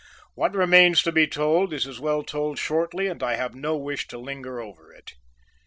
What 0.33 0.55
remains 0.55 1.03
to 1.03 1.11
be 1.11 1.27
told 1.27 1.71
is 1.75 1.85
as 1.85 1.99
well 1.99 2.23
told 2.23 2.57
shortly 2.57 3.05
and 3.05 3.21
I 3.21 3.35
have 3.35 3.53
no 3.53 3.77
wish 3.77 4.07
to 4.07 4.17
linger 4.17 4.59
over 4.59 4.91
it. 4.91 5.13